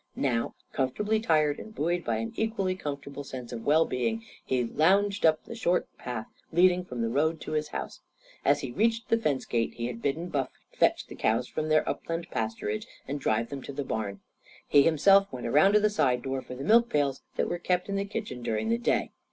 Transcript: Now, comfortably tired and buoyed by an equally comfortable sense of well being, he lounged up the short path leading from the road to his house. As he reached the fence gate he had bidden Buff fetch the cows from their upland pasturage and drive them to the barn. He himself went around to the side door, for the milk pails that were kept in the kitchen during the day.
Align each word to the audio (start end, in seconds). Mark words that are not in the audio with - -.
Now, 0.15 0.55
comfortably 0.73 1.19
tired 1.19 1.59
and 1.59 1.75
buoyed 1.75 2.03
by 2.03 2.15
an 2.15 2.33
equally 2.35 2.73
comfortable 2.75 3.23
sense 3.23 3.51
of 3.51 3.63
well 3.67 3.85
being, 3.85 4.25
he 4.43 4.63
lounged 4.63 5.27
up 5.27 5.43
the 5.43 5.53
short 5.53 5.87
path 5.99 6.25
leading 6.51 6.83
from 6.83 7.03
the 7.03 7.07
road 7.07 7.39
to 7.41 7.51
his 7.51 7.67
house. 7.67 7.99
As 8.43 8.61
he 8.61 8.71
reached 8.71 9.09
the 9.09 9.19
fence 9.19 9.45
gate 9.45 9.75
he 9.75 9.85
had 9.85 10.01
bidden 10.01 10.29
Buff 10.29 10.49
fetch 10.71 11.05
the 11.05 11.13
cows 11.13 11.47
from 11.47 11.69
their 11.69 11.87
upland 11.87 12.31
pasturage 12.31 12.87
and 13.07 13.19
drive 13.19 13.49
them 13.49 13.61
to 13.61 13.71
the 13.73 13.83
barn. 13.83 14.21
He 14.67 14.81
himself 14.81 15.31
went 15.31 15.45
around 15.45 15.73
to 15.73 15.79
the 15.79 15.91
side 15.91 16.23
door, 16.23 16.41
for 16.41 16.55
the 16.55 16.63
milk 16.63 16.89
pails 16.89 17.21
that 17.35 17.47
were 17.47 17.59
kept 17.59 17.87
in 17.87 17.95
the 17.95 18.03
kitchen 18.03 18.41
during 18.41 18.69
the 18.69 18.79
day. 18.79 19.11